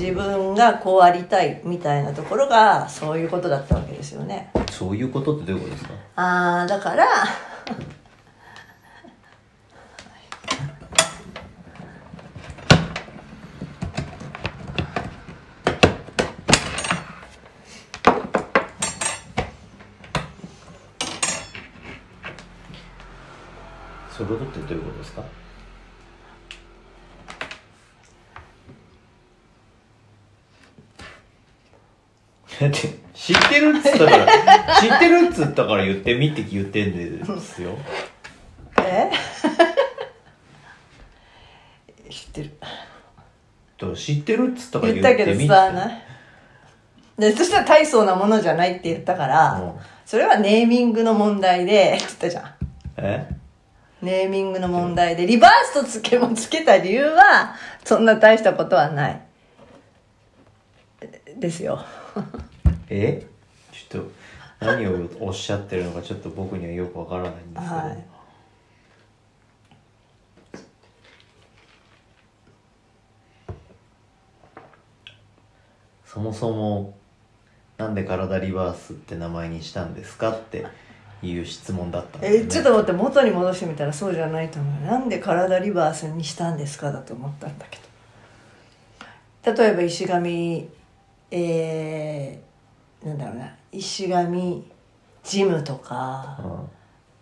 [0.00, 4.50] 自分がこうありたいみたいなところがそういうことだったわけですよね。
[4.70, 5.94] そういうことってどういうことですか？
[6.16, 7.04] ああだから
[24.16, 25.22] そういうことってどういうことですか？
[32.60, 32.78] だって
[33.14, 34.26] 知ってるっつったから
[34.80, 37.70] 知ってるっつったから言ってみって言ってんですよ。
[38.84, 39.10] え？
[42.10, 42.50] 知ってる。
[42.60, 42.66] だ
[43.86, 46.02] から知ってるっつったから言っ言ったけど伝わらない
[47.18, 49.72] でそしたら大層なものじゃないって言ったから、うん。
[50.04, 52.54] それはネーミングの問題でって言ったじゃん。
[52.98, 53.26] え？
[54.02, 59.20] ネーミングの問題でリバースとつけもつけた理由はそんな大したことはない。
[61.36, 61.82] ですよ
[62.90, 63.26] え？
[63.72, 64.10] ちょっと
[64.60, 68.04] 何をおっしゃってるのかちょっと僕にはよくわからないんですけど、はい。
[76.04, 76.96] そもそも
[77.78, 80.66] なんで体リバースって名前にしたんですかって
[81.22, 87.82] いう質問だったんです、ね、えちょっと待って元に戻してみたらそうじゃないと思うなんで体リバースにしたんですかだと思ったんだけど。
[89.56, 90.68] 例えば石神
[91.30, 92.49] えー、
[93.04, 94.64] なんだろうな石神
[95.22, 96.38] ジムとか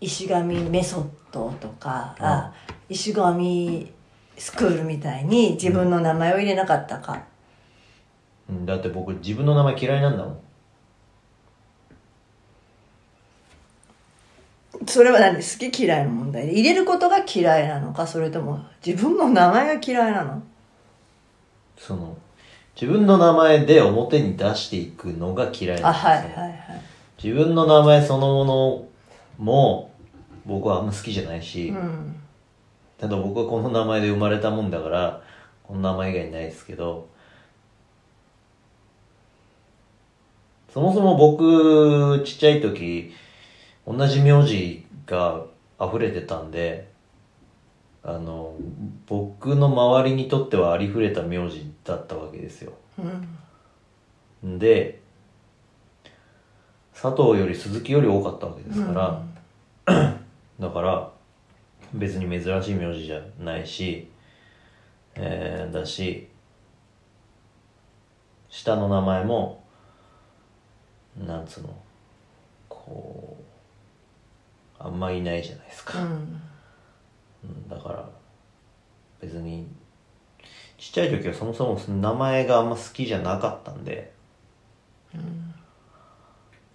[0.00, 2.52] 石神メソッドとか、あ
[2.88, 3.92] 石神
[4.36, 7.24] スクールみたいに自分の名前を入れなかったか、
[8.48, 10.40] うん、だって僕自分の名前嫌いなんだもん。
[14.86, 15.34] それは何？
[15.36, 16.46] 好き嫌いの問題？
[16.46, 18.06] で入れることが嫌いなのか？
[18.06, 20.42] それとも自分の名前が嫌いなの？
[21.76, 22.16] その
[22.80, 26.08] 自分の名前で表に出していくのが嫌いなんですよ。
[26.08, 26.54] あはいはいはい。
[27.22, 28.88] 自分の名前そのもの
[29.36, 29.90] も
[30.46, 32.14] 僕はあんま好きじゃないし、うん。
[32.98, 35.22] ただ僕はこの名前で生まれたもんだから
[35.62, 37.08] この名前以外ないですけど
[40.72, 43.12] そもそも僕ちっちゃい時
[43.86, 45.44] 同じ名字が
[45.80, 46.88] 溢れてたんで
[48.02, 48.54] あの
[49.06, 52.72] 僕の周りにとってはありふれた名字だったわけですよ。
[54.42, 54.58] うん。
[54.58, 55.00] で
[56.92, 59.22] 佐藤より鈴木より多かったわけですから、
[60.58, 61.10] だから
[61.94, 64.10] 別に珍しい名字じゃないし、
[65.14, 66.28] えーだし
[68.48, 69.62] 下の名前も
[71.16, 71.74] なんつうの
[72.68, 73.36] こ
[74.80, 76.40] うあんまいないじゃないですか、うん。
[77.44, 78.08] うんだから
[79.20, 79.68] 別に
[80.78, 84.12] ちっちゃい時はそもそも名前があんま好きじゃなかったんで、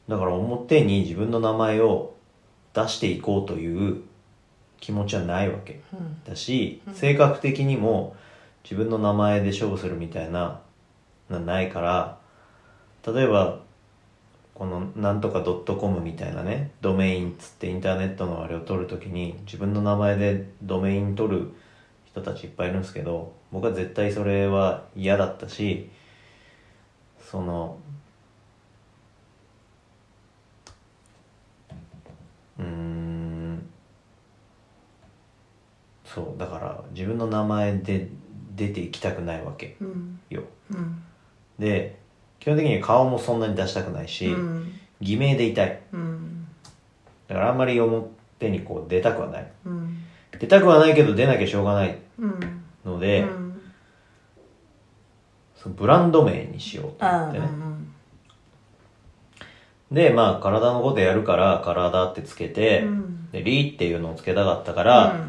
[0.07, 2.13] だから表に自分の名前を
[2.73, 4.01] 出していこうという
[4.79, 5.81] 気持ちはないわけ、
[6.27, 8.15] だし、性格的にも
[8.63, 10.59] 自分の名前で勝負するみたいな
[11.29, 12.17] なないから
[13.05, 13.59] 例えば
[14.53, 21.53] このなんとかドットコムみたいなねドメインつってインターネットのあれを取るときに自分の名前でドメイン取る
[22.13, 25.89] 人たちいっぱいいるんですけど僕は絶対それは嫌だったし
[27.19, 27.79] その
[32.59, 33.67] うーん
[36.05, 38.07] そうだから自分の名前で
[38.55, 40.19] 出ていきたくないわけうん。
[40.29, 41.03] ようん。
[41.57, 41.97] で
[42.39, 44.71] 基本的に顔もそんなに出したくないし、うん。
[45.01, 45.81] 偽名でいたい。
[45.93, 46.45] うん。
[47.27, 49.51] だからあんまり表にこう出たくはない。
[49.65, 49.82] うん
[50.43, 52.39] 出たくはないけど出なきゃしょうがないうん
[52.83, 53.61] ので、うん。
[55.55, 57.49] そのブランド名にしようと思あってね、う
[59.93, 59.95] ん。
[59.95, 63.31] でまあ体のことやるから体ってつけて、うん。
[63.31, 65.27] でリーっていうのをつけたかったから、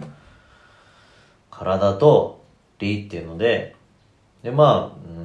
[1.53, 2.43] 体と
[2.81, 3.77] リーっていうので
[4.43, 5.21] でまあうー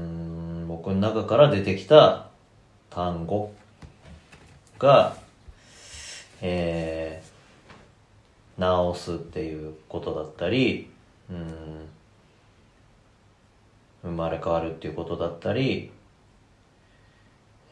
[0.65, 2.27] ん僕の中から出てきた
[2.91, 3.51] 単語
[4.77, 5.15] が
[6.41, 7.28] えー、
[8.59, 10.89] 直すっていうことだったり
[11.29, 11.87] うん
[14.03, 15.91] 生まれ変わるっていうことだったり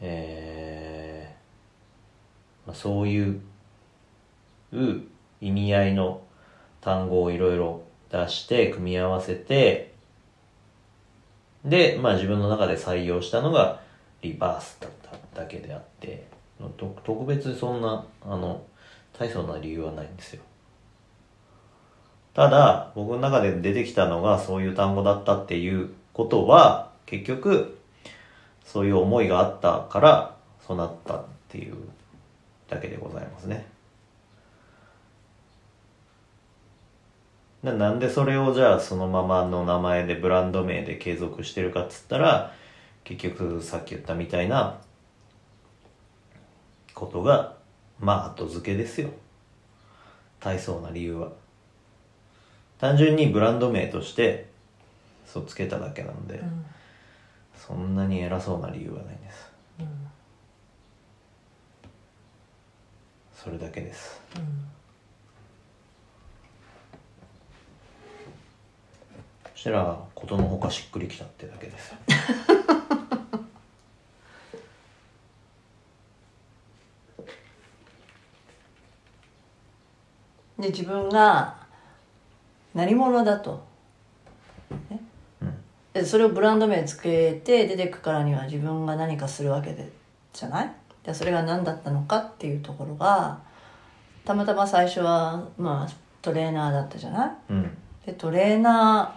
[0.00, 3.40] えーまあ、そういう
[5.40, 6.20] 意味合いの
[6.82, 7.82] 単語をいろいろ
[8.12, 9.94] 出して組み合わせて
[11.64, 13.80] で、まあ自分の中で採用したのが
[14.20, 14.90] リバースだっ
[15.32, 16.26] ただけであって
[16.76, 18.62] 特別そんなあの
[19.18, 20.42] 大層な理由はないんですよ。
[22.34, 27.78] ただ僕の中で出てきたのがそういう単語だったっていうことは結局
[28.64, 30.36] そういう思いがあったから
[30.66, 31.76] そうなったっていう
[32.68, 33.66] だけでございますね。
[37.62, 42.54] なんでそれをじゃあそのままの名前でブランド名で継続してるかっつったら
[43.02, 44.78] 結局さっき言ったみたいな
[46.94, 47.56] ことが
[47.98, 49.10] まあ後付けですよ。
[50.40, 51.32] 大層な理由は。
[52.78, 54.46] 単純にブランド名として
[55.26, 56.64] そうつけただけなので、うん。
[57.56, 59.52] そんなに偉そうな理由はないんです。
[59.80, 59.86] うん
[63.34, 64.20] それだけです。
[64.36, 64.64] うん
[69.54, 71.92] そしたらことのほかしっくりきたってだけです。
[80.58, 81.67] で自分が
[82.78, 83.64] 何者だと、
[84.90, 85.00] ね
[85.42, 85.54] うん。
[85.92, 89.90] でそれをブランド名つけて出てくからには自分が何かするわけで
[90.32, 90.72] じゃない？
[91.02, 93.40] でそれが何だったのかっていうところが
[94.24, 95.92] たまたま最初はまあ
[96.22, 97.30] トレーナーだったじゃない？
[97.52, 97.76] うん。
[98.06, 99.14] でトレーナ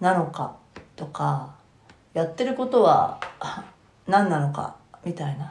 [0.00, 0.56] ーなのか
[0.96, 1.54] とか
[2.12, 3.64] やってることはあ
[4.06, 5.50] 何なのかみたいな。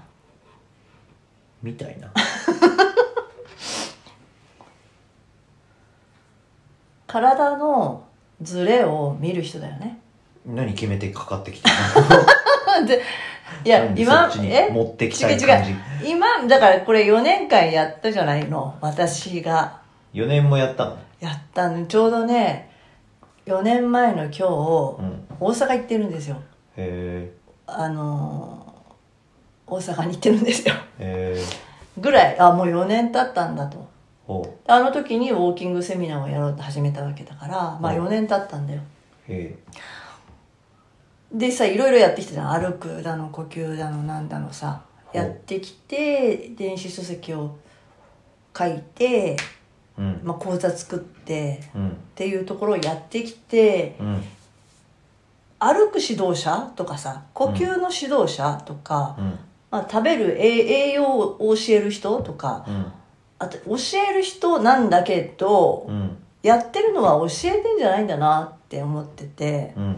[1.64, 2.12] みたいな
[7.08, 8.04] 体の
[8.42, 10.00] ズレを見る人だよね。
[10.46, 11.70] 何決めてかかってきた
[12.86, 13.02] で
[13.66, 14.70] いや今え？
[14.72, 15.78] 持ってきたい違う感じ違う。
[16.06, 18.76] 今だからこれ4年間やったじゃないの？
[18.82, 19.80] 私が。
[20.14, 20.98] 4年もやったの？
[21.20, 21.86] やったの。
[21.86, 22.70] ちょうどね
[23.46, 24.46] 4年前の今日、う
[25.04, 25.26] ん。
[25.40, 26.38] 大阪行ってるんですよ。
[26.78, 27.32] へ
[27.66, 28.68] あのー
[29.70, 30.74] 大阪に行ってるんですよ。
[31.00, 31.46] えへえ
[32.00, 32.40] ぐらい。
[32.40, 33.78] あもう4年経ったんだと。
[33.78, 33.86] ほ
[34.68, 38.82] あの時にウォーキングセミナーをやろうと始めたわけだからまあうん4年経ったんだよ。
[41.32, 44.82] でさいろいろやってきたじゃん歩くだの呼吸だのなんだのさ
[45.14, 47.58] やってきて電子書籍を
[48.58, 49.38] 書いて、え
[49.98, 50.22] うん。
[50.24, 51.90] まあ、講座作ってうん。
[51.90, 54.24] っていうところをやってきてうん。
[55.60, 59.40] 歩く指導者とかさ呼吸の指導者とか、うん。
[59.72, 62.92] まあ、食べる栄栄養を教える人とかうん
[63.40, 63.76] あと教
[64.10, 66.18] える人なんだけど、うん。
[66.48, 69.98] やってるのは教えてんじゃないんだなって思っててうん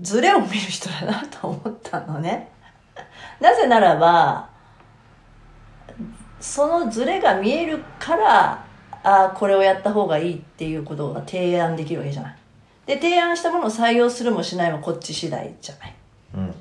[0.00, 2.48] ズレを見る人だなと思ったのね。
[3.40, 4.48] なぜならば
[6.40, 8.64] そのズレが見えるから
[9.04, 12.36] ああこれをやった方がいいっていうことが提案できるわけじゃない。
[12.86, 15.94] で提案したものを採用するもしないもこっち次第じゃない。
[16.34, 16.54] うん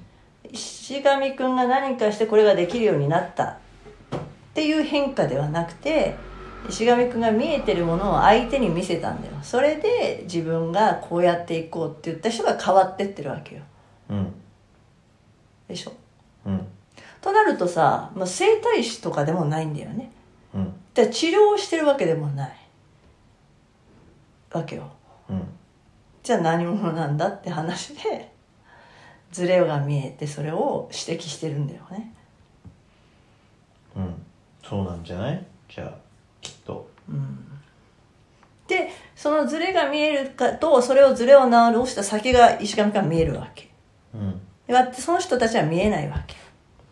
[0.83, 3.45] 石上くんが何かしてこれができるようになった。
[3.45, 3.56] っ
[4.53, 6.18] ていう変化ではなくて
[6.68, 9.33] 石上くんが見えてるものを相手に見せたんだよ。
[9.44, 13.62] それで自分がこうやっていこうって言った人が変わってってるわけよ。
[14.09, 14.33] うん。
[15.69, 15.94] でしょ？
[16.47, 16.68] うん。
[17.21, 20.12] となるとさ、まあ、整体師とかでもないんだよね。
[20.53, 20.74] うん。
[20.94, 22.57] だ治療をしてるわけでもない。
[24.51, 24.91] わけよ。
[25.30, 25.47] うん。
[26.24, 28.32] じゃあ何者なんだって話で
[29.33, 32.13] ズレが見えてそれを指摘してるんだよね。
[33.97, 34.13] うん。
[34.63, 35.45] そうなんじゃない？
[35.68, 35.94] じゃあ
[36.39, 36.89] きっと。
[38.68, 43.69] でそのズレが見えるかとそれをズレを直した先が石上から見えるわけ。
[44.13, 44.40] うん。
[44.68, 46.35] で割ってその人たちは見えないわけ。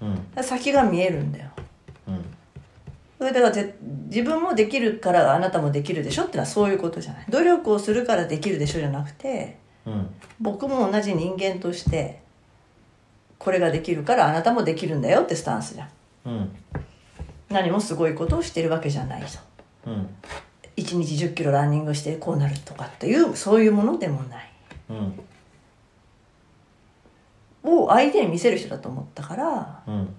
[0.01, 0.43] うん。
[0.43, 1.49] 先が見えるんだよ。
[2.07, 2.25] うん。
[3.19, 3.75] それだからぜ
[4.07, 7.25] 自分もできるからあなたもできるでしょってのはそういうことじゃない。
[7.29, 10.09] 努力をするからできるでしょじゃなくてうん。
[10.39, 12.20] 僕も同じ人間として
[13.43, 15.89] これができるからあなたもできるんだよってスタンスじゃん。
[16.25, 16.55] うん。
[17.49, 19.27] 何もすごいことをしてるわけじゃないと
[19.87, 20.07] うん。
[20.77, 24.51] 1日1 0キロランニングしてこうなるとかっていうそういうものでもない。
[24.89, 25.19] うん。
[27.63, 30.15] を相手に見せる人だと思ったからうん。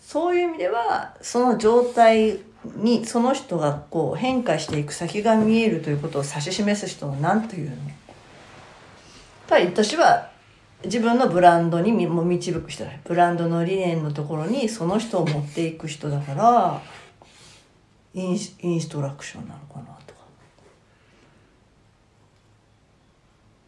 [0.00, 2.38] そういう意味ではその状態
[2.76, 7.76] にその人がこう変化していく先が見えるということを指し示す人を何というの？
[7.76, 7.86] やっ
[9.48, 10.30] ぱり私は
[10.84, 12.90] 自分のブランドにみも導く人だ。
[13.04, 16.82] ブランドの理念のところにその人を持っていく人だから
[18.14, 20.20] インスインストラクションなのかなとか。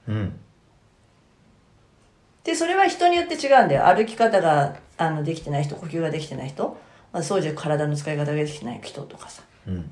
[0.08, 0.40] うん。
[2.44, 3.86] でそれは人によって違うんだよ。
[3.86, 6.78] 歩き方があのできてない人呼吸ができてない人、
[7.12, 9.42] まあ、そうじゃ体の使い方ができてない人とかさ。
[9.66, 9.90] うん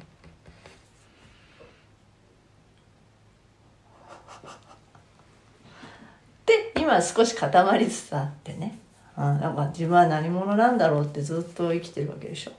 [6.46, 8.78] で今少し固まりつつあってね。
[9.16, 12.52] あなんか自分は何者なんだろうってずっと生きてるわけでしょ。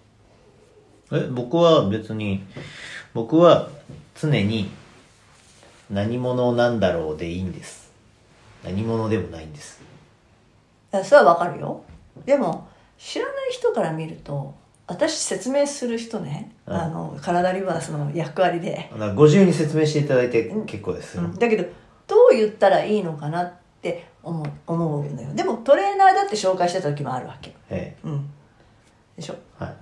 [1.16, 2.44] え僕は別に
[3.14, 3.70] 僕は
[4.20, 4.70] 常に
[5.90, 7.90] 何者なんだろうでいいんです。
[8.66, 9.80] 何者でもないんです。
[11.06, 11.82] それはわかるよ。
[12.26, 12.68] でも
[12.98, 14.54] 知らない人から見ると
[14.88, 16.74] 私説明する人ね、うん。
[16.74, 21.16] あの体リバースの役割で、ご自由に説明していただいて結構です。
[21.16, 21.64] よ、だけど
[22.08, 25.34] どう言ったらいいのかなって思う思うのよ。
[25.34, 27.56] でもトレーナーだって紹介してた時もあるわけ。
[27.70, 28.30] えうん。
[29.16, 29.36] でしょ？
[29.62, 29.74] えはい。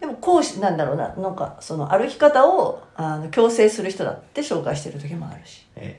[0.00, 5.66] でも講師なんだろうななんかその歩き方をあの強制する人だって紹介してる時もあるし。
[5.76, 5.98] え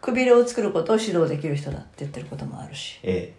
[0.00, 3.00] くびれを作ることを指導できる人だって言ってることもあるし。
[3.02, 3.34] え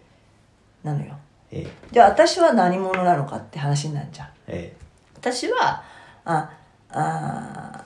[0.84, 0.86] え。
[0.86, 1.16] なのよ。
[1.50, 1.70] ええ。
[1.92, 4.24] じゃあ私は何者なのかって話になるじゃ。
[4.24, 4.74] んえ。
[5.16, 5.82] 私は
[6.24, 6.50] あ
[6.90, 7.84] あ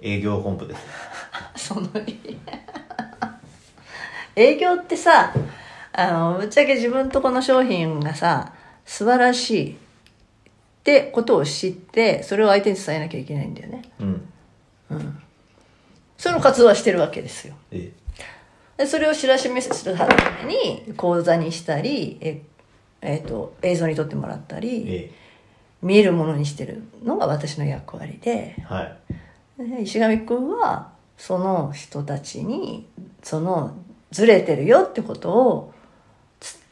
[0.00, 0.74] え営業本部で。
[0.74, 0.80] す
[1.74, 1.88] その
[4.36, 5.32] 営業ってさ
[5.92, 8.52] あのぶっちゃけ自分とこの商品がさ
[8.84, 9.76] 素晴らしいっ
[10.84, 13.82] てことを知ってそれを相手に伝えなきゃいけないんだよね。
[14.00, 14.28] うん。
[16.18, 17.54] その活動はしてるわけですよ。
[17.70, 17.92] え
[18.76, 20.06] でそれを知らしめするた
[20.44, 22.42] めに講座にしたりえ、
[23.00, 25.10] えーと映像に撮ってもらったえりえ
[25.80, 28.56] 見えるものにしてるのが私の役割で。
[28.58, 29.68] えはい。
[29.70, 32.88] で石上くんはその人たちに
[33.22, 33.74] その
[34.14, 35.74] ずれてるよってことを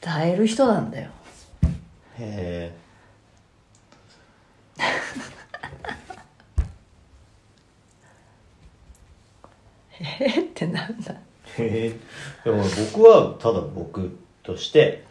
[0.01, 1.11] 伝える人なんだよ。
[2.17, 2.83] へえ。
[10.21, 11.17] ーってなんだ。
[11.59, 11.97] えへえ。
[12.45, 15.05] でも僕はただ僕として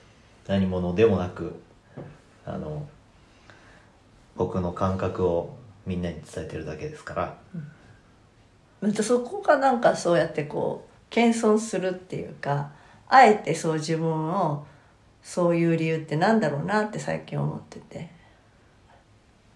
[0.48, 1.62] 何者でもなく
[2.46, 2.88] あの
[4.38, 7.38] 僕の感覚をみんなに伝えてるだけですから。
[8.80, 12.72] またそこがなんかそうやってこう謙遜するっていうか
[13.08, 14.66] あえてそう自分を
[15.22, 18.10] そういう理由ってなんだろうなって最近思ってて。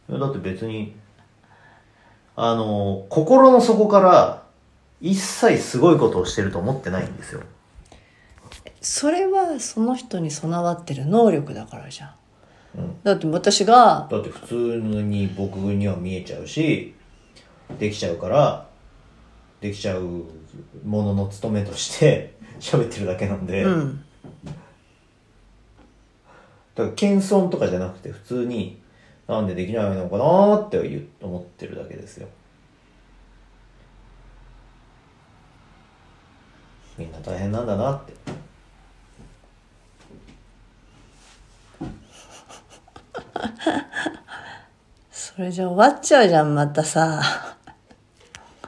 [0.07, 0.93] だって別に
[2.35, 4.43] あの心の底から
[5.01, 7.41] 一切すごいことをしてると思ってないんですよ。
[8.81, 12.15] それはその人に備わってる能力だからじゃ
[12.75, 13.03] ん、うん。
[13.03, 16.93] だって私がだって普通に僕には見えちゃうし
[17.79, 18.67] できちゃうから
[19.61, 20.03] できちゃう
[20.85, 24.03] ものの務めとして 喋ってるだけなんで、だうん。
[26.75, 28.81] から謙遜とかじゃなくて普通に
[29.27, 32.27] なんでできないのかなって思ってるだけですよ。
[36.97, 38.13] みんな大変なんだなって。
[45.11, 47.21] それじゃ終わっちゃうじゃんまたさ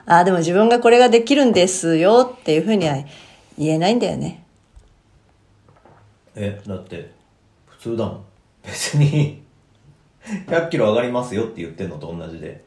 [0.10, 2.96] ああでも自分がこれができるんですよっていうふうには
[3.58, 4.42] 言えないんだよね。
[6.34, 7.12] えだって
[7.66, 8.24] 普通だもん。
[8.64, 9.44] 別に
[10.48, 12.64] 100キロ上がりますよって言ってんのと同じで。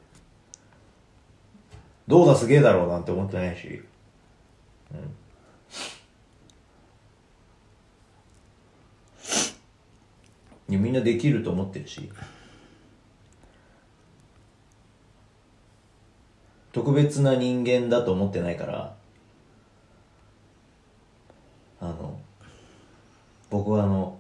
[2.07, 3.83] どうだすげえだろうなんて思ってないし。
[10.69, 10.83] うん。
[10.83, 12.11] みんなできると思ってるし。
[16.73, 18.95] 特別な人間だと思ってないから
[21.81, 22.19] あの
[23.49, 24.19] 僕はあの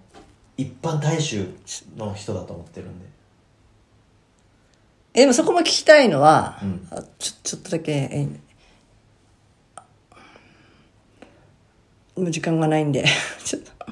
[0.56, 1.54] 一般大衆
[1.96, 3.06] の人だと思ってるんで。
[5.14, 6.88] えでもそこも聞きたいのは、うん。
[6.90, 8.28] あちょちょっとだけえ
[12.16, 13.04] もう時間がないんで
[13.44, 13.89] ちょっと